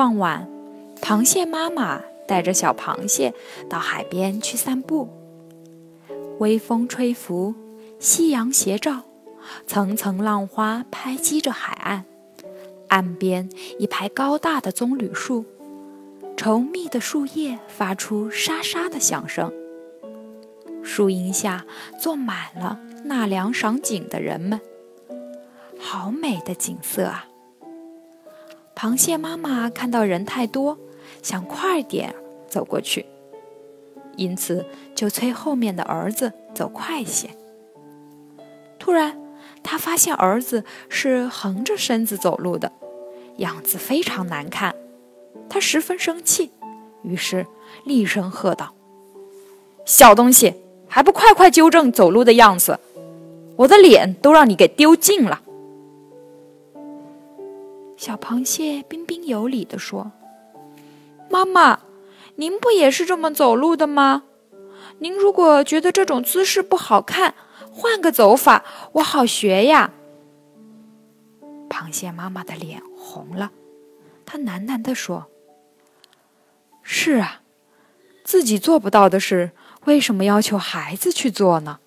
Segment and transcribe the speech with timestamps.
[0.00, 0.48] 傍晚，
[1.02, 3.34] 螃蟹妈妈带着小螃蟹
[3.68, 5.10] 到海边去散步。
[6.38, 7.54] 微风吹拂，
[7.98, 9.02] 夕阳斜照，
[9.66, 12.06] 层层浪花拍击着海岸。
[12.88, 15.44] 岸边一排高大的棕榈树，
[16.34, 19.52] 稠密的树叶发出沙沙的响声。
[20.82, 21.66] 树荫下
[22.00, 24.58] 坐满了纳凉赏景的人们，
[25.78, 27.26] 好美的景色啊！
[28.80, 30.78] 螃蟹妈妈看到人太多，
[31.22, 32.14] 想快点
[32.48, 33.04] 走过去，
[34.16, 34.64] 因此
[34.94, 37.28] 就催后面的儿子走快些。
[38.78, 39.20] 突然，
[39.62, 42.72] 他发现儿子是横着身子走路的，
[43.36, 44.74] 样子非常难看。
[45.50, 46.50] 他十分生气，
[47.02, 47.46] 于是
[47.84, 48.72] 厉声喝道
[49.84, 50.54] ：“小东西，
[50.88, 52.80] 还不快快纠正走路的样子！
[53.56, 55.42] 我的脸都让你给丢尽了！”
[58.00, 60.10] 小螃蟹彬彬有礼地说
[61.28, 61.80] ：“妈妈，
[62.36, 64.22] 您不也是这么走路的吗？
[65.00, 67.34] 您如果觉得这种姿势不好看，
[67.70, 69.90] 换个走法，我好学呀。”
[71.68, 73.52] 螃蟹妈妈的脸红了，
[74.24, 75.26] 她喃喃地说
[76.80, 77.42] ：“是啊，
[78.24, 79.50] 自己做不到的事，
[79.84, 81.80] 为什么要求孩子去做呢？”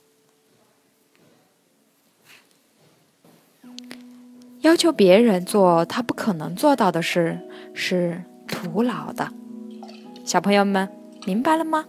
[4.64, 7.38] 要求别人做他不可能做到的事
[7.74, 9.30] 是徒劳的。
[10.24, 10.88] 小朋友们，
[11.26, 11.86] 明白了吗？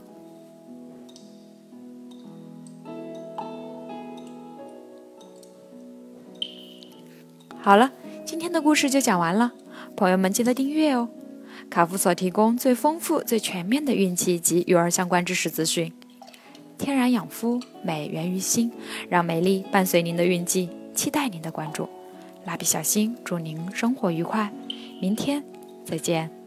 [7.61, 7.93] 好了，
[8.25, 9.53] 今天的故事就讲完了。
[9.97, 11.09] 朋友们，记得订阅哦！
[11.71, 15.93] 卡夫所提供最丰富、最全面的孕期及育儿相关知识资讯。
[16.77, 18.73] 天然养肤，美源于心，
[19.09, 21.89] 让美丽伴随您的孕期，期待您的关注。
[22.45, 24.53] 蜡笔小新，祝您生活愉快，
[25.01, 25.43] 明天
[25.85, 26.44] 再见。